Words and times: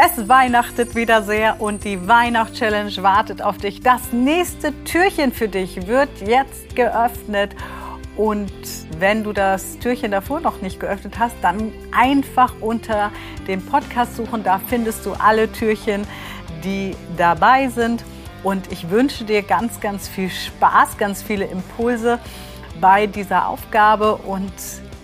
Es 0.00 0.28
weihnachtet 0.28 0.94
wieder 0.94 1.24
sehr 1.24 1.60
und 1.60 1.82
die 1.82 2.06
Weihnachtschallenge 2.06 3.02
wartet 3.02 3.42
auf 3.42 3.58
dich. 3.58 3.80
Das 3.80 4.12
nächste 4.12 4.72
Türchen 4.84 5.32
für 5.32 5.48
dich 5.48 5.88
wird 5.88 6.08
jetzt 6.24 6.76
geöffnet. 6.76 7.56
Und 8.16 8.52
wenn 9.00 9.24
du 9.24 9.32
das 9.32 9.76
Türchen 9.80 10.12
davor 10.12 10.38
noch 10.38 10.62
nicht 10.62 10.78
geöffnet 10.78 11.18
hast, 11.18 11.34
dann 11.42 11.72
einfach 11.90 12.54
unter 12.60 13.10
dem 13.48 13.60
Podcast 13.66 14.14
suchen. 14.14 14.44
Da 14.44 14.60
findest 14.68 15.04
du 15.04 15.14
alle 15.14 15.50
Türchen, 15.50 16.06
die 16.62 16.94
dabei 17.16 17.66
sind. 17.66 18.04
Und 18.44 18.70
ich 18.70 18.90
wünsche 18.90 19.24
dir 19.24 19.42
ganz, 19.42 19.80
ganz 19.80 20.06
viel 20.06 20.30
Spaß, 20.30 20.96
ganz 20.96 21.24
viele 21.24 21.46
Impulse 21.46 22.20
bei 22.80 23.08
dieser 23.08 23.48
Aufgabe 23.48 24.14
und 24.14 24.52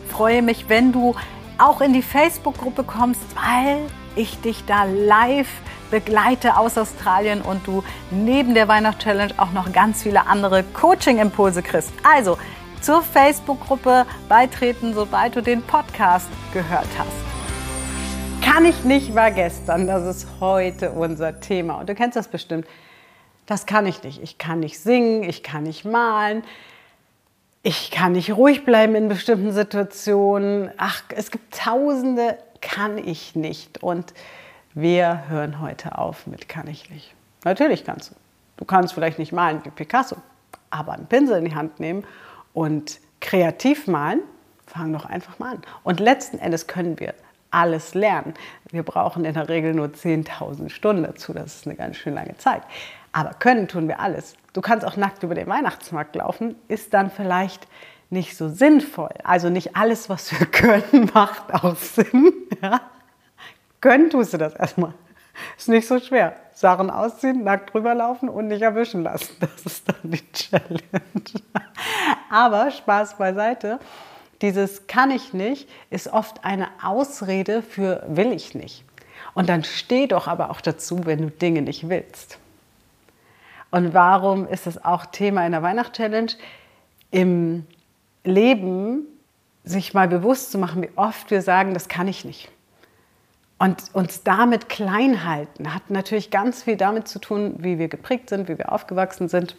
freue 0.09 0.41
mich, 0.41 0.69
wenn 0.69 0.93
du 0.93 1.17
auch 1.59 1.81
in 1.81 1.93
die 1.93 2.03
Facebook-Gruppe 2.03 2.85
kommst, 2.85 3.23
weil 3.35 3.81
ich 4.17 4.41
dich 4.41 4.65
da 4.65 4.85
live 4.85 5.49
begleite 5.91 6.57
aus 6.57 6.77
Australien 6.77 7.43
und 7.43 7.67
du 7.67 7.85
neben 8.11 8.55
der 8.55 8.69
Weihnachtschallenge 8.69 9.35
auch 9.37 9.53
noch 9.53 9.73
ganz 9.73 10.03
viele 10.03 10.27
andere 10.27 10.65
Coaching-Impulse 10.65 11.63
kriegst. 11.63 11.93
Also 12.03 12.39
zur 12.81 13.03
Facebook-Gruppe 13.03 14.05
beitreten, 14.29 14.93
sobald 14.95 15.37
du 15.37 15.43
den 15.43 15.63
Podcast 15.63 16.29
gehört 16.53 16.89
hast. 16.99 18.45
Kann 18.45 18.65
ich 18.67 18.85
nicht 18.85 19.15
war 19.15 19.31
gestern, 19.31 19.87
das 19.87 20.05
ist 20.05 20.29
heute 20.41 20.91
unser 20.91 21.41
Thema. 21.41 21.81
Und 21.81 21.89
du 21.89 21.95
kennst 21.95 22.17
das 22.17 22.29
bestimmt. 22.29 22.67
Das 23.47 23.67
kann 23.67 23.87
ich 23.87 24.03
nicht. 24.03 24.23
Ich 24.23 24.39
kann 24.39 24.61
nicht 24.61 24.79
singen, 24.79 25.23
ich 25.23 25.43
kann 25.43 25.63
nicht 25.63 25.85
malen, 25.85 26.43
ich 27.63 27.91
kann 27.91 28.13
nicht 28.13 28.37
ruhig 28.37 28.65
bleiben 28.65 28.95
in 28.95 29.09
bestimmten 29.09 29.53
Situationen. 29.53 30.71
Ach, 30.77 31.03
es 31.15 31.31
gibt 31.31 31.57
tausende 31.57 32.37
kann 32.65 32.99
ich 32.99 33.37
nicht. 33.37 33.83
Und 33.83 34.13
wir 34.75 35.29
hören 35.29 35.61
heute 35.61 35.99
auf 35.99 36.27
mit 36.27 36.49
kann 36.49 36.67
ich 36.67 36.91
nicht. 36.91 37.15
Natürlich 37.45 37.85
kannst 37.85 38.11
du. 38.11 38.15
Du 38.57 38.65
kannst 38.65 38.95
vielleicht 38.95 39.19
nicht 39.19 39.33
malen 39.33 39.65
wie 39.65 39.71
Picasso, 39.71 40.17
aber 40.71 40.93
einen 40.93 41.07
Pinsel 41.07 41.39
in 41.39 41.45
die 41.45 41.55
Hand 41.55 41.81
nehmen 41.81 42.05
und 42.53 42.99
kreativ 43.21 43.87
malen, 43.87 44.21
fang 44.67 44.93
doch 44.93 45.05
einfach 45.05 45.39
mal 45.39 45.55
an. 45.55 45.63
Und 45.83 46.01
letzten 46.01 46.39
Endes 46.39 46.67
können 46.67 46.99
wir 46.99 47.15
alles 47.51 47.95
lernen. 47.95 48.35
Wir 48.71 48.83
brauchen 48.83 49.25
in 49.25 49.35
der 49.35 49.49
Regel 49.49 49.75
nur 49.75 49.89
10.000 49.89 50.71
Stunden 50.71 51.05
dazu. 51.05 51.33
Das 51.33 51.57
ist 51.57 51.67
eine 51.67 51.77
ganz 51.77 51.97
schön 51.97 52.15
lange 52.15 52.37
Zeit. 52.39 52.63
Aber 53.13 53.31
können 53.31 53.69
tun 53.69 53.87
wir 53.87 54.01
alles. 54.01 54.35
Du 54.53 54.61
kannst 54.61 54.85
auch 54.85 54.97
nackt 54.97 55.23
über 55.23 55.35
den 55.35 55.47
Weihnachtsmarkt 55.47 56.17
laufen, 56.17 56.57
ist 56.69 56.95
dann 56.95 57.11
vielleicht 57.11 57.69
nicht 58.11 58.37
so 58.37 58.49
sinnvoll. 58.49 59.15
Also 59.23 59.51
nicht 59.51 59.77
alles, 59.77 60.09
was 60.09 60.39
wir 60.39 60.47
können, 60.51 61.11
macht 61.15 61.53
auch 61.53 61.77
Sinn. 61.77 62.33
Ja? 62.63 62.81
Können 63.81 64.11
tust 64.11 64.33
du 64.33 64.39
das 64.39 64.55
erstmal. 64.55 64.95
Ist 65.59 65.69
nicht 65.69 65.87
so 65.87 65.99
schwer. 65.99 66.37
Sachen 66.53 66.91
ausziehen, 66.91 67.43
nackt 67.43 67.75
drüber 67.75 67.95
laufen 67.95 68.29
und 68.29 68.47
nicht 68.47 68.63
erwischen 68.63 69.03
lassen. 69.03 69.35
Das 69.41 69.67
ist 69.67 69.89
dann 69.89 69.97
die 70.11 70.33
Challenge. 70.33 70.81
Aber 72.31 72.71
Spaß 72.71 73.19
beiseite. 73.19 73.81
Dieses 74.41 74.87
kann 74.87 75.11
ich 75.11 75.33
nicht 75.33 75.69
ist 75.91 76.13
oft 76.13 76.45
eine 76.45 76.69
Ausrede 76.83 77.63
für 77.63 78.05
will 78.07 78.33
ich 78.33 78.55
nicht. 78.55 78.85
Und 79.33 79.49
dann 79.49 79.65
steh 79.65 80.07
doch 80.07 80.29
aber 80.29 80.51
auch 80.51 80.61
dazu, 80.61 81.07
wenn 81.07 81.19
du 81.19 81.31
Dinge 81.31 81.63
nicht 81.63 81.89
willst. 81.89 82.39
Und 83.71 83.95
warum 83.95 84.47
ist 84.47 84.67
das 84.67 84.85
auch 84.85 85.07
Thema 85.07 85.45
in 85.47 85.53
der 85.53 85.63
Weihnachtschallenge? 85.63 86.33
Im 87.11 87.67
Leben 88.25 89.07
sich 89.65 89.95
mal 89.95 90.09
bewusst 90.09 90.51
zu 90.53 90.59
machen, 90.59 90.83
wie 90.83 90.91
oft 90.97 91.31
wir 91.31 91.43
sagen, 91.43 91.75
das 91.75 91.89
kann 91.89 92.09
ich 92.09 92.25
nicht. 92.25 92.51
Und 93.59 93.83
uns 93.95 94.23
damit 94.23 94.69
klein 94.69 95.25
halten, 95.25 95.73
hat 95.73 95.89
natürlich 95.89 96.31
ganz 96.31 96.63
viel 96.63 96.77
damit 96.77 97.09
zu 97.09 97.19
tun, 97.19 97.55
wie 97.59 97.79
wir 97.79 97.89
geprägt 97.89 98.29
sind, 98.29 98.49
wie 98.49 98.59
wir 98.59 98.73
aufgewachsen 98.73 99.29
sind. 99.29 99.57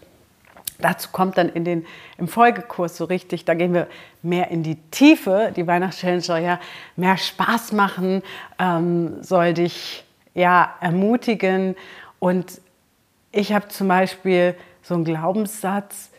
Dazu 0.79 1.09
kommt 1.11 1.37
dann 1.37 1.47
in 1.49 1.63
den, 1.63 1.85
im 2.17 2.27
Folgekurs 2.27 2.97
so 2.97 3.05
richtig, 3.05 3.45
da 3.45 3.53
gehen 3.53 3.73
wir 3.73 3.87
mehr 4.21 4.51
in 4.51 4.61
die 4.61 4.75
Tiefe. 4.91 5.53
Die 5.55 5.65
Weihnachtschallenge 5.65 6.21
soll 6.21 6.39
ja 6.39 6.59
mehr 6.97 7.17
Spaß 7.17 7.71
machen, 7.71 8.21
ähm, 8.59 9.23
soll 9.23 9.53
dich 9.53 10.03
ja 10.33 10.75
ermutigen. 10.81 11.75
Und 12.19 12.59
ich 13.31 13.53
habe 13.53 13.69
zum 13.69 13.87
Beispiel 13.87 14.55
so 14.81 14.95
einen 14.95 15.05
Glaubenssatz, 15.05 16.09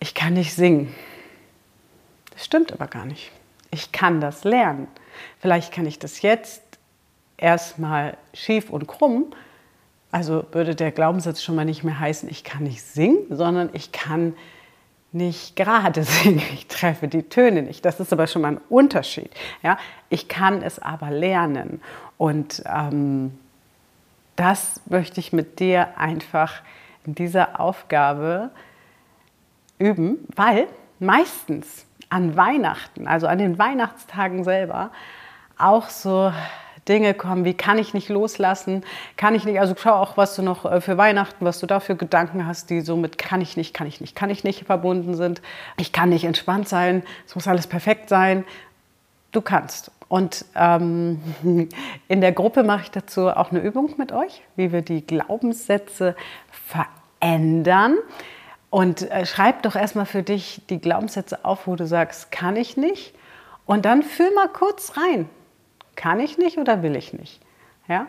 ich 0.00 0.14
kann 0.14 0.32
nicht 0.32 0.54
singen. 0.54 0.94
Stimmt 2.38 2.72
aber 2.72 2.86
gar 2.86 3.04
nicht. 3.04 3.32
Ich 3.70 3.92
kann 3.92 4.20
das 4.20 4.44
lernen. 4.44 4.86
Vielleicht 5.40 5.72
kann 5.72 5.86
ich 5.86 5.98
das 5.98 6.22
jetzt 6.22 6.62
erstmal 7.36 8.16
schief 8.32 8.70
und 8.70 8.86
krumm. 8.86 9.26
Also 10.10 10.46
würde 10.52 10.74
der 10.74 10.92
Glaubenssatz 10.92 11.42
schon 11.42 11.56
mal 11.56 11.64
nicht 11.64 11.84
mehr 11.84 11.98
heißen, 11.98 12.28
ich 12.30 12.44
kann 12.44 12.62
nicht 12.62 12.82
singen, 12.82 13.18
sondern 13.28 13.70
ich 13.72 13.92
kann 13.92 14.34
nicht 15.12 15.56
gerade 15.56 16.02
singen. 16.04 16.42
Ich 16.54 16.66
treffe 16.68 17.08
die 17.08 17.24
Töne 17.24 17.62
nicht. 17.62 17.84
Das 17.84 18.00
ist 18.00 18.12
aber 18.12 18.26
schon 18.26 18.42
mal 18.42 18.52
ein 18.52 18.60
Unterschied. 18.68 19.30
Ja? 19.62 19.78
Ich 20.08 20.28
kann 20.28 20.62
es 20.62 20.78
aber 20.78 21.10
lernen. 21.10 21.82
Und 22.16 22.62
ähm, 22.66 23.36
das 24.36 24.80
möchte 24.86 25.18
ich 25.20 25.32
mit 25.32 25.58
dir 25.58 25.98
einfach 25.98 26.62
in 27.04 27.14
dieser 27.14 27.60
Aufgabe 27.60 28.50
üben, 29.78 30.18
weil 30.36 30.68
meistens 31.00 31.84
an 32.10 32.36
Weihnachten, 32.36 33.06
also 33.06 33.26
an 33.26 33.38
den 33.38 33.58
Weihnachtstagen 33.58 34.44
selber, 34.44 34.90
auch 35.58 35.88
so 35.88 36.32
Dinge 36.88 37.14
kommen, 37.14 37.44
wie 37.44 37.54
kann 37.54 37.78
ich 37.78 37.92
nicht 37.92 38.08
loslassen, 38.08 38.82
kann 39.16 39.34
ich 39.34 39.44
nicht, 39.44 39.60
also 39.60 39.74
schau 39.76 39.92
auch, 39.92 40.16
was 40.16 40.34
du 40.34 40.42
noch 40.42 40.64
äh, 40.64 40.80
für 40.80 40.96
Weihnachten, 40.96 41.44
was 41.44 41.60
du 41.60 41.66
da 41.66 41.80
für 41.80 41.96
Gedanken 41.96 42.46
hast, 42.46 42.70
die 42.70 42.80
so 42.80 42.96
mit 42.96 43.18
kann 43.18 43.40
ich 43.40 43.56
nicht, 43.56 43.74
kann 43.74 43.86
ich 43.86 44.00
nicht, 44.00 44.16
kann 44.16 44.30
ich 44.30 44.42
nicht 44.42 44.64
verbunden 44.64 45.14
sind. 45.14 45.42
Ich 45.76 45.92
kann 45.92 46.08
nicht 46.08 46.24
entspannt 46.24 46.68
sein, 46.68 47.02
es 47.26 47.34
muss 47.34 47.46
alles 47.46 47.66
perfekt 47.66 48.08
sein. 48.08 48.44
Du 49.32 49.42
kannst. 49.42 49.90
Und 50.08 50.46
ähm, 50.56 51.20
in 52.08 52.20
der 52.20 52.32
Gruppe 52.32 52.62
mache 52.62 52.82
ich 52.84 52.90
dazu 52.90 53.28
auch 53.28 53.50
eine 53.50 53.60
Übung 53.60 53.94
mit 53.98 54.12
euch, 54.12 54.42
wie 54.56 54.72
wir 54.72 54.80
die 54.80 55.06
Glaubenssätze 55.06 56.16
verändern. 57.20 57.98
Und 58.70 59.10
äh, 59.10 59.24
schreib 59.24 59.62
doch 59.62 59.76
erstmal 59.76 60.06
für 60.06 60.22
dich 60.22 60.62
die 60.68 60.80
Glaubenssätze 60.80 61.44
auf, 61.44 61.66
wo 61.66 61.76
du 61.76 61.86
sagst, 61.86 62.30
kann 62.30 62.56
ich 62.56 62.76
nicht. 62.76 63.14
Und 63.66 63.84
dann 63.84 64.02
fühl 64.02 64.32
mal 64.34 64.48
kurz 64.48 64.96
rein. 64.96 65.28
Kann 65.96 66.20
ich 66.20 66.38
nicht 66.38 66.58
oder 66.58 66.82
will 66.82 66.96
ich 66.96 67.12
nicht? 67.12 67.40
Ja? 67.88 68.06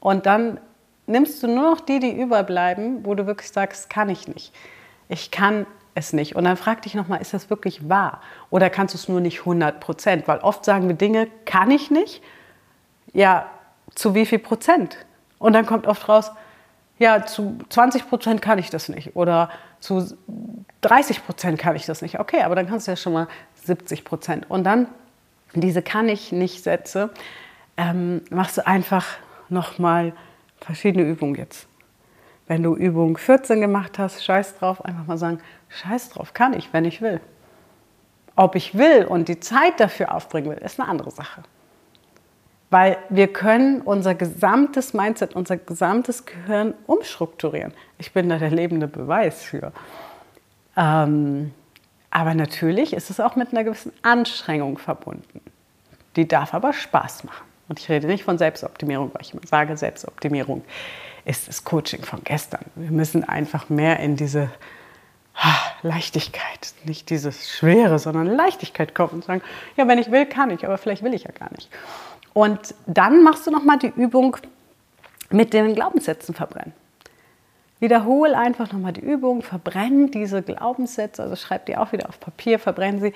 Und 0.00 0.26
dann 0.26 0.60
nimmst 1.06 1.42
du 1.42 1.48
nur 1.48 1.70
noch 1.70 1.80
die, 1.80 1.98
die 1.98 2.12
überbleiben, 2.12 3.04
wo 3.04 3.14
du 3.14 3.26
wirklich 3.26 3.50
sagst, 3.50 3.90
kann 3.90 4.08
ich 4.08 4.28
nicht. 4.28 4.54
Ich 5.08 5.30
kann 5.30 5.66
es 5.94 6.12
nicht. 6.12 6.36
Und 6.36 6.44
dann 6.44 6.56
frag 6.56 6.82
dich 6.82 6.94
nochmal, 6.94 7.20
ist 7.20 7.34
das 7.34 7.50
wirklich 7.50 7.88
wahr? 7.88 8.20
Oder 8.50 8.70
kannst 8.70 8.94
du 8.94 8.98
es 8.98 9.08
nur 9.08 9.20
nicht 9.20 9.40
100 9.40 9.80
Prozent? 9.80 10.28
Weil 10.28 10.38
oft 10.38 10.64
sagen 10.64 10.88
wir 10.88 10.94
Dinge, 10.94 11.28
kann 11.44 11.70
ich 11.70 11.90
nicht. 11.90 12.22
Ja, 13.12 13.50
zu 13.94 14.14
wie 14.14 14.26
viel 14.26 14.38
Prozent? 14.38 14.96
Und 15.38 15.52
dann 15.52 15.66
kommt 15.66 15.86
oft 15.86 16.08
raus, 16.08 16.30
ja, 17.02 17.26
zu 17.26 17.58
20 17.68 18.08
Prozent 18.08 18.42
kann 18.42 18.60
ich 18.60 18.70
das 18.70 18.88
nicht 18.88 19.16
oder 19.16 19.50
zu 19.80 20.16
30 20.82 21.26
Prozent 21.26 21.58
kann 21.58 21.74
ich 21.74 21.84
das 21.84 22.00
nicht. 22.00 22.20
Okay, 22.20 22.42
aber 22.42 22.54
dann 22.54 22.68
kannst 22.68 22.86
du 22.86 22.92
ja 22.92 22.96
schon 22.96 23.12
mal 23.12 23.26
70 23.64 24.04
Prozent. 24.04 24.48
Und 24.48 24.62
dann 24.62 24.86
diese 25.52 25.82
kann 25.82 26.08
ich 26.08 26.30
nicht 26.30 26.62
Sätze, 26.62 27.10
ähm, 27.76 28.22
machst 28.30 28.56
du 28.56 28.66
einfach 28.68 29.04
nochmal 29.48 30.12
verschiedene 30.60 31.04
Übungen 31.04 31.34
jetzt. 31.34 31.66
Wenn 32.46 32.62
du 32.62 32.76
Übung 32.76 33.18
14 33.18 33.60
gemacht 33.60 33.98
hast, 33.98 34.24
scheiß 34.24 34.58
drauf, 34.58 34.84
einfach 34.84 35.04
mal 35.04 35.18
sagen, 35.18 35.40
scheiß 35.70 36.10
drauf, 36.10 36.34
kann 36.34 36.54
ich, 36.54 36.72
wenn 36.72 36.84
ich 36.84 37.02
will. 37.02 37.20
Ob 38.36 38.54
ich 38.54 38.78
will 38.78 39.06
und 39.06 39.26
die 39.26 39.40
Zeit 39.40 39.80
dafür 39.80 40.14
aufbringen 40.14 40.50
will, 40.50 40.58
ist 40.58 40.78
eine 40.78 40.88
andere 40.88 41.10
Sache. 41.10 41.42
Weil 42.72 42.96
wir 43.10 43.30
können 43.30 43.82
unser 43.82 44.14
gesamtes 44.14 44.94
Mindset, 44.94 45.36
unser 45.36 45.58
gesamtes 45.58 46.24
Gehirn 46.24 46.72
umstrukturieren. 46.86 47.74
Ich 47.98 48.14
bin 48.14 48.30
da 48.30 48.38
der 48.38 48.50
lebende 48.50 48.88
Beweis 48.88 49.42
für. 49.42 49.72
Ähm, 50.74 51.52
aber 52.10 52.32
natürlich 52.32 52.94
ist 52.94 53.10
es 53.10 53.20
auch 53.20 53.36
mit 53.36 53.52
einer 53.52 53.64
gewissen 53.64 53.92
Anstrengung 54.00 54.78
verbunden. 54.78 55.42
Die 56.16 56.26
darf 56.26 56.54
aber 56.54 56.72
Spaß 56.72 57.24
machen. 57.24 57.44
Und 57.68 57.78
ich 57.78 57.90
rede 57.90 58.06
nicht 58.06 58.24
von 58.24 58.38
Selbstoptimierung, 58.38 59.10
weil 59.12 59.20
ich 59.20 59.34
immer 59.34 59.46
sage, 59.46 59.76
Selbstoptimierung 59.76 60.64
ist 61.26 61.48
das 61.48 61.64
Coaching 61.64 62.02
von 62.04 62.24
gestern. 62.24 62.64
Wir 62.74 62.90
müssen 62.90 63.22
einfach 63.22 63.68
mehr 63.68 64.00
in 64.00 64.16
diese 64.16 64.48
Leichtigkeit, 65.82 66.72
nicht 66.84 67.10
dieses 67.10 67.50
Schwere, 67.50 67.98
sondern 67.98 68.28
Leichtigkeit 68.28 68.94
kommen 68.94 69.12
und 69.12 69.24
sagen, 69.24 69.42
ja, 69.76 69.86
wenn 69.88 69.98
ich 69.98 70.10
will, 70.10 70.24
kann 70.24 70.48
ich, 70.48 70.64
aber 70.64 70.78
vielleicht 70.78 71.02
will 71.02 71.12
ich 71.12 71.24
ja 71.24 71.32
gar 71.32 71.52
nicht. 71.52 71.68
Und 72.32 72.74
dann 72.86 73.22
machst 73.22 73.46
du 73.46 73.50
nochmal 73.50 73.78
die 73.78 73.92
Übung 73.94 74.36
mit 75.30 75.52
den 75.52 75.74
Glaubenssätzen 75.74 76.34
verbrennen. 76.34 76.72
Wiederhol 77.80 78.34
einfach 78.34 78.72
nochmal 78.72 78.92
die 78.92 79.00
Übung, 79.00 79.42
verbrenn 79.42 80.10
diese 80.12 80.40
Glaubenssätze, 80.42 81.22
also 81.22 81.34
schreib 81.34 81.66
die 81.66 81.76
auch 81.76 81.90
wieder 81.90 82.08
auf 82.08 82.20
Papier, 82.20 82.60
verbrenn 82.60 83.00
sie. 83.00 83.12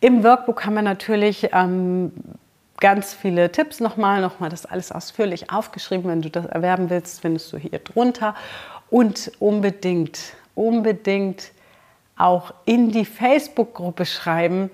Im 0.00 0.24
Workbook 0.24 0.64
haben 0.64 0.74
wir 0.74 0.82
natürlich 0.82 1.50
ähm, 1.52 2.12
ganz 2.80 3.12
viele 3.12 3.52
Tipps 3.52 3.80
nochmal, 3.80 4.22
nochmal 4.22 4.48
das 4.48 4.64
alles 4.64 4.90
ausführlich 4.90 5.50
aufgeschrieben. 5.50 6.10
Wenn 6.10 6.22
du 6.22 6.30
das 6.30 6.46
erwerben 6.46 6.88
willst, 6.88 7.20
findest 7.20 7.52
du 7.52 7.58
hier 7.58 7.78
drunter. 7.78 8.34
Und 8.88 9.32
unbedingt, 9.38 10.18
unbedingt 10.54 11.50
auch 12.16 12.54
in 12.64 12.92
die 12.92 13.04
Facebook-Gruppe 13.04 14.06
schreiben, 14.06 14.70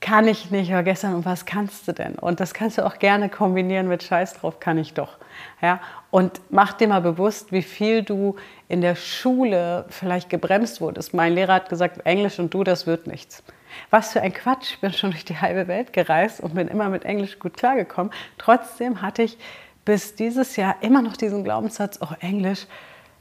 kann 0.00 0.28
ich 0.28 0.50
nicht, 0.50 0.72
aber 0.72 0.82
gestern, 0.82 1.14
und 1.14 1.24
was 1.24 1.46
kannst 1.46 1.88
du 1.88 1.92
denn? 1.92 2.16
Und 2.16 2.38
das 2.40 2.54
kannst 2.54 2.78
du 2.78 2.84
auch 2.84 2.98
gerne 2.98 3.28
kombinieren 3.28 3.88
mit 3.88 4.02
Scheiß 4.02 4.34
drauf, 4.34 4.60
kann 4.60 4.78
ich 4.78 4.94
doch. 4.94 5.16
Ja? 5.62 5.80
Und 6.10 6.40
mach 6.50 6.74
dir 6.74 6.88
mal 6.88 7.00
bewusst, 7.00 7.50
wie 7.50 7.62
viel 7.62 8.02
du 8.02 8.36
in 8.68 8.82
der 8.82 8.94
Schule 8.94 9.86
vielleicht 9.88 10.28
gebremst 10.28 10.80
wurdest. 10.80 11.14
Mein 11.14 11.32
Lehrer 11.34 11.54
hat 11.54 11.68
gesagt, 11.68 12.04
Englisch 12.04 12.38
und 12.38 12.52
du, 12.52 12.62
das 12.62 12.86
wird 12.86 13.06
nichts. 13.06 13.42
Was 13.90 14.12
für 14.12 14.20
ein 14.20 14.32
Quatsch, 14.32 14.72
ich 14.72 14.80
bin 14.80 14.92
schon 14.92 15.10
durch 15.10 15.24
die 15.24 15.38
halbe 15.38 15.66
Welt 15.68 15.92
gereist 15.92 16.40
und 16.40 16.54
bin 16.54 16.68
immer 16.68 16.88
mit 16.88 17.04
Englisch 17.04 17.38
gut 17.38 17.56
klargekommen. 17.56 18.12
Trotzdem 18.38 19.02
hatte 19.02 19.22
ich 19.22 19.38
bis 19.84 20.14
dieses 20.14 20.56
Jahr 20.56 20.76
immer 20.80 21.02
noch 21.02 21.16
diesen 21.16 21.44
Glaubenssatz, 21.44 21.98
oh 22.02 22.14
Englisch 22.20 22.66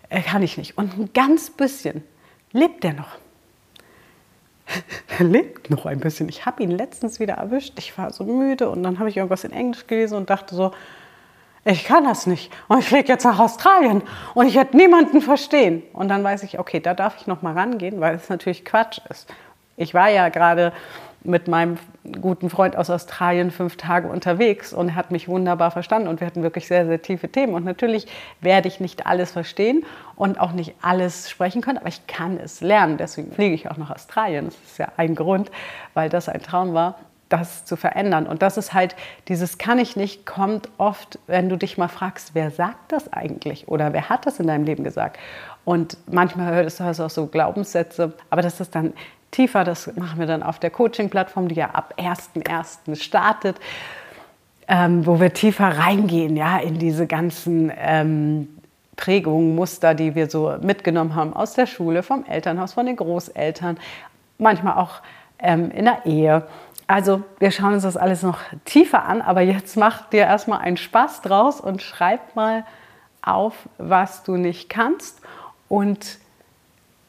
äh, 0.10 0.22
kann 0.22 0.44
ich 0.44 0.58
nicht. 0.58 0.78
Und 0.78 0.98
ein 0.98 1.14
ganz 1.14 1.50
bisschen 1.50 2.04
lebt 2.52 2.84
der 2.84 2.94
noch. 2.94 3.18
er 5.20 5.26
lebt 5.26 5.70
noch 5.70 5.86
ein 5.86 6.00
bisschen. 6.00 6.30
Ich 6.30 6.46
habe 6.46 6.64
ihn 6.64 6.72
letztens 6.72 7.20
wieder 7.20 7.36
erwischt. 7.36 7.74
Ich 7.78 7.98
war 7.98 8.12
so 8.12 8.24
müde 8.24 8.70
und 8.70 8.84
dann 8.84 9.00
habe 9.00 9.10
ich 9.10 9.18
irgendwas 9.18 9.44
in 9.44 9.52
Englisch 9.52 9.88
gelesen 9.88 10.18
und 10.18 10.30
dachte 10.30 10.56
so, 10.56 10.72
ich 11.68 11.84
kann 11.84 12.04
das 12.04 12.28
nicht. 12.28 12.54
Und 12.68 12.80
ich 12.80 12.86
fliege 12.86 13.08
jetzt 13.08 13.24
nach 13.24 13.40
Australien 13.40 14.04
und 14.36 14.48
ich 14.48 14.56
werde 14.56 14.78
niemanden 14.78 15.22
verstehen. 15.22 15.82
Und 15.94 16.10
dann 16.10 16.24
weiß 16.24 16.44
ich, 16.44 16.60
okay, 16.60 16.80
da 16.80 16.94
darf 16.94 17.16
ich 17.20 17.28
noch 17.28 17.42
mal 17.42 17.54
rangehen, 17.54 18.00
weil 18.00 18.16
es 18.16 18.30
natürlich 18.30 18.64
Quatsch 18.64 19.00
ist. 19.10 19.28
Ich 19.76 19.94
war 19.94 20.10
ja 20.10 20.30
gerade 20.30 20.74
mit 21.26 21.48
meinem 21.48 21.78
guten 22.22 22.50
Freund 22.50 22.76
aus 22.76 22.90
Australien 22.90 23.52
fünf 23.52 23.78
Tage 23.78 24.08
unterwegs 24.08 24.74
und 24.74 24.96
hat 24.96 25.12
mich 25.12 25.28
wunderbar 25.28 25.72
verstanden 25.72 26.08
und 26.08 26.20
wir 26.20 26.28
hatten 26.28 26.44
wirklich 26.44 26.68
sehr, 26.68 26.86
sehr 26.86 27.02
tiefe 27.02 27.30
Themen. 27.30 27.54
Und 27.54 27.66
natürlich 27.66 28.08
werde 28.42 28.68
ich 28.68 28.80
nicht 28.80 29.08
alles 29.08 29.32
verstehen 29.32 29.84
und 30.16 30.40
auch 30.40 30.52
nicht 30.52 30.76
alles 30.82 31.30
sprechen 31.30 31.62
können, 31.62 31.78
aber 31.78 31.88
ich 31.88 32.06
kann 32.08 32.38
es 32.38 32.62
lernen. 32.62 32.98
Deswegen 32.98 33.32
fliege 33.32 33.56
ich 33.56 33.70
auch 33.70 33.78
nach 33.78 33.92
Australien. 33.92 34.46
Das 34.46 34.56
ist 34.66 34.78
ja 34.78 34.90
ein 34.98 35.16
Grund, 35.16 35.52
weil 35.94 36.10
das 36.10 36.30
ein 36.30 36.42
Traum 36.42 36.74
war 36.74 36.96
das 37.38 37.66
zu 37.66 37.76
verändern. 37.76 38.28
Und 38.28 38.42
das 38.42 38.58
ist 38.58 38.74
halt, 38.74 38.96
dieses 39.28 39.58
kann 39.58 39.80
ich 39.80 39.96
nicht, 39.96 40.26
kommt 40.26 40.70
oft, 40.78 41.20
wenn 41.28 41.50
du 41.50 41.58
dich 41.58 41.78
mal 41.78 41.88
fragst, 41.88 42.32
wer 42.34 42.52
sagt 42.52 42.92
das 42.92 43.12
eigentlich 43.12 43.68
oder 43.68 43.94
wer 43.94 44.10
hat 44.10 44.26
das 44.26 44.40
in 44.40 44.48
deinem 44.48 44.66
Leben 44.66 44.84
gesagt? 44.84 45.18
Und 45.64 45.98
manchmal 46.08 46.54
hörst 46.54 46.80
du 46.80 47.04
auch 47.04 47.10
so 47.10 47.28
Glaubenssätze, 47.28 48.14
aber 48.30 48.42
das 48.42 48.60
ist 48.60 48.76
dann 48.76 48.94
tiefer. 49.32 49.64
Das 49.64 49.94
machen 49.96 50.20
wir 50.20 50.28
dann 50.28 50.44
auf 50.44 50.60
der 50.60 50.70
Coaching-Plattform, 50.70 51.48
die 51.48 51.56
ja 51.56 51.72
ab 51.72 51.94
1.1. 51.98 53.02
startet, 53.02 53.58
ähm, 54.68 55.06
wo 55.06 55.20
wir 55.20 55.34
tiefer 55.34 55.78
reingehen, 55.78 56.36
ja, 56.38 56.58
in 56.58 56.80
diese 56.80 57.06
ganzen 57.06 57.72
ähm, 57.78 58.48
Prägungen, 58.96 59.56
Muster, 59.56 59.94
die 59.94 60.16
wir 60.16 60.30
so 60.30 60.56
mitgenommen 60.62 61.16
haben 61.16 61.34
aus 61.34 61.54
der 61.54 61.66
Schule, 61.66 62.02
vom 62.02 62.26
Elternhaus, 62.26 62.74
von 62.74 62.86
den 62.86 62.96
Großeltern, 62.96 63.78
manchmal 64.38 64.78
auch 64.78 65.02
ähm, 65.40 65.72
in 65.72 65.86
der 65.86 66.06
Ehe. 66.06 66.48
Also 66.88 67.24
wir 67.40 67.52
schauen 67.52 67.74
uns 67.74 67.84
das 67.84 67.98
alles 67.98 68.22
noch 68.22 68.40
tiefer 68.64 69.06
an, 69.06 69.22
aber 69.22 69.42
jetzt 69.42 69.76
mach 69.76 70.10
dir 70.10 70.24
erstmal 70.24 70.60
einen 70.60 70.78
Spaß 70.78 71.22
draus 71.22 71.60
und 71.60 71.82
schreib 71.82 72.36
mal 72.36 72.64
auf, 73.22 73.56
was 73.78 74.24
du 74.24 74.38
nicht 74.38 74.70
kannst. 74.70 75.20
Und 75.68 76.20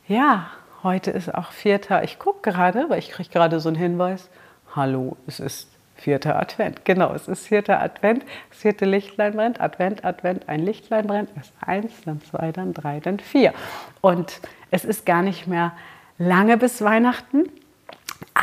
ja, 0.08 0.46
Heute 0.87 1.11
ist 1.11 1.34
auch 1.34 1.50
vierter. 1.50 2.05
Ich 2.05 2.20
gucke 2.20 2.49
gerade, 2.49 2.88
weil 2.88 3.00
ich 3.00 3.11
kriege 3.11 3.28
gerade 3.28 3.58
so 3.58 3.69
einen 3.69 3.76
Hinweis. 3.76 4.28
Hallo, 4.76 5.17
es 5.26 5.40
ist 5.40 5.69
vierter 5.96 6.38
Advent. 6.38 6.84
Genau, 6.84 7.12
es 7.12 7.26
ist 7.26 7.49
vierter 7.49 7.82
Advent. 7.82 8.25
Das 8.50 8.58
vierte 8.58 8.84
Lichtlein 8.84 9.32
brennt. 9.32 9.61
Advent, 9.61 10.05
Advent, 10.05 10.49
ein 10.49 10.61
Lichtlein 10.61 11.08
brennt. 11.08 11.31
Erst 11.34 11.55
eins, 11.61 11.93
dann 12.05 12.20
zwei, 12.23 12.52
dann 12.52 12.73
drei, 12.73 13.00
dann 13.00 13.19
vier. 13.19 13.52
Und 14.00 14.40
es 14.70 14.84
ist 14.84 15.06
gar 15.06 15.23
nicht 15.23 15.49
mehr 15.49 15.73
lange 16.19 16.56
bis 16.56 16.81
Weihnachten. 16.82 17.46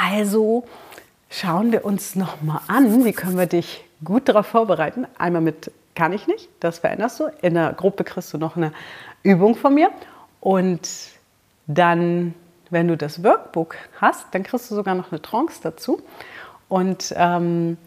Also 0.05 0.65
schauen 1.29 1.71
wir 1.71 1.85
uns 1.85 2.15
noch 2.15 2.41
mal 2.41 2.59
an, 2.67 3.05
wie 3.05 3.13
können 3.13 3.37
wir 3.37 3.45
dich 3.45 3.85
gut 4.03 4.27
darauf 4.27 4.47
vorbereiten. 4.47 5.07
Einmal 5.17 5.41
mit 5.41 5.71
kann 5.95 6.11
ich 6.11 6.27
nicht, 6.27 6.49
das 6.59 6.79
veränderst 6.79 7.21
du. 7.21 7.31
In 7.41 7.53
der 7.53 7.71
Gruppe 7.71 8.03
kriegst 8.03 8.33
du 8.33 8.37
noch 8.37 8.57
eine 8.57 8.73
Übung 9.21 9.55
von 9.55 9.73
mir. 9.73 9.91
Und 10.41 10.89
dann, 11.67 12.33
wenn 12.69 12.89
du 12.89 12.97
das 12.97 13.23
Workbook 13.23 13.77
hast, 14.01 14.25
dann 14.31 14.43
kriegst 14.43 14.69
du 14.69 14.75
sogar 14.75 14.93
noch 14.93 15.11
eine 15.11 15.21
Trance 15.21 15.59
dazu. 15.63 16.01
Und 16.67 17.13
ähm, 17.15 17.77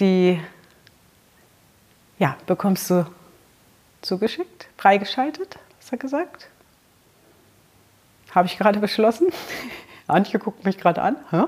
die 0.00 0.40
ja, 2.18 2.36
bekommst 2.46 2.90
du 2.90 3.06
zugeschickt, 4.00 4.66
freigeschaltet, 4.76 5.56
hast 5.78 5.92
du 5.92 5.98
gesagt? 5.98 6.48
Habe 8.32 8.48
ich 8.48 8.58
gerade 8.58 8.80
beschlossen. 8.80 9.28
Antje 10.12 10.38
guckt 10.38 10.64
mich 10.64 10.78
gerade 10.78 11.02
an. 11.02 11.16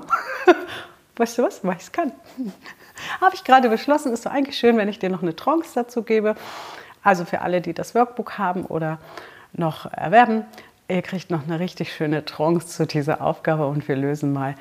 Weißt 1.17 1.39
du 1.39 1.43
was? 1.43 1.65
Weil 1.65 1.77
ich 1.77 1.83
es 1.83 1.93
kann. 1.93 2.13
Habe 3.21 3.35
ich 3.35 3.45
gerade 3.45 3.69
beschlossen, 3.69 4.13
ist 4.13 4.27
doch 4.27 4.33
eigentlich 4.33 4.59
schön, 4.59 4.77
wenn 4.77 4.89
ich 4.89 4.99
dir 4.99 5.11
noch 5.11 5.23
eine 5.23 5.37
Trance 5.37 5.71
dazu 5.75 6.03
gebe. 6.03 6.35
Also 7.03 7.25
für 7.25 7.41
alle, 7.43 7.61
die 7.61 7.75
das 7.75 7.95
Workbook 7.95 8.39
haben 8.39 8.65
oder 8.65 8.99
noch 9.53 9.93
erwerben, 9.93 10.45
Ihr 10.87 11.01
kriegt 11.01 11.31
noch 11.31 11.45
eine 11.45 11.61
richtig 11.61 11.95
schöne 11.95 12.25
Trance 12.27 12.67
zu 12.67 12.87
dieser 12.87 13.23
Aufgabe 13.23 13.67
und 13.67 13.89
wir 13.89 13.97
lösen 13.97 14.35
mal 14.35 14.55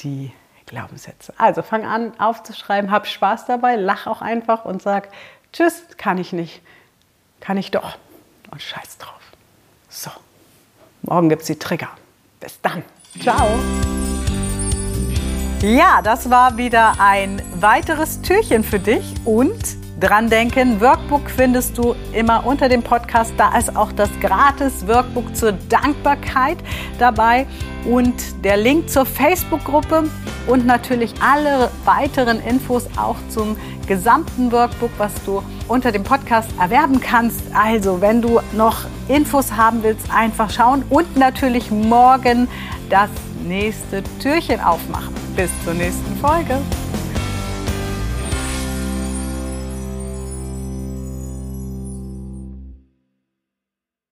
die 0.00 0.32
Glaubenssätze. 0.66 1.34
Also 1.38 1.62
fang 1.62 1.84
an 1.84 2.18
aufzuschreiben, 2.20 2.90
hab 2.92 3.08
Spaß 3.08 3.46
dabei, 3.46 3.74
lach 3.74 4.06
auch 4.06 4.22
einfach 4.22 4.64
und 4.64 4.80
sag, 4.80 5.08
tschüss, 5.52 5.82
kann 5.96 6.18
ich 6.18 6.32
nicht, 6.32 6.62
kann 7.40 7.56
ich 7.56 7.72
doch 7.72 7.98
und 8.52 8.62
scheiß 8.62 8.98
drauf. 8.98 9.20
So, 9.88 10.10
morgen 11.02 11.28
gibt 11.28 11.42
es 11.42 11.48
die 11.48 11.58
Trigger. 11.58 11.88
Bis 12.38 12.60
dann. 12.60 12.84
Ciao. 13.20 13.48
Ja, 15.62 16.00
das 16.02 16.30
war 16.30 16.56
wieder 16.56 16.94
ein 16.98 17.42
weiteres 17.58 18.20
Türchen 18.20 18.62
für 18.62 18.78
dich 18.78 19.14
und 19.24 19.56
dran 19.98 20.28
denken. 20.28 20.80
Workbook 20.80 21.30
findest 21.30 21.78
du 21.78 21.94
immer 22.12 22.46
unter 22.46 22.68
dem 22.68 22.82
Podcast. 22.82 23.32
Da 23.36 23.56
ist 23.56 23.74
auch 23.74 23.92
das 23.92 24.10
gratis 24.20 24.86
Workbook 24.86 25.34
zur 25.34 25.52
Dankbarkeit 25.52 26.58
dabei 26.98 27.46
und 27.86 28.14
der 28.44 28.58
Link 28.58 28.90
zur 28.90 29.06
Facebook-Gruppe 29.06 30.04
und 30.46 30.66
natürlich 30.66 31.14
alle 31.20 31.70
weiteren 31.84 32.40
Infos 32.40 32.86
auch 32.96 33.16
zum 33.28 33.56
gesamten 33.86 34.52
Workbook, 34.52 34.90
was 34.98 35.12
du 35.24 35.42
unter 35.68 35.92
dem 35.92 36.04
Podcast 36.04 36.50
erwerben 36.60 37.00
kannst. 37.00 37.40
Also, 37.54 38.00
wenn 38.00 38.20
du 38.20 38.40
noch 38.52 38.84
Infos 39.08 39.52
haben 39.52 39.82
willst, 39.82 40.12
einfach 40.14 40.50
schauen 40.50 40.84
und 40.90 41.16
natürlich 41.16 41.70
morgen 41.70 42.48
das 42.88 43.10
nächste 43.44 44.02
Türchen 44.20 44.60
aufmachen. 44.60 45.14
Bis 45.34 45.50
zur 45.64 45.74
nächsten 45.74 46.16
Folge. 46.16 46.60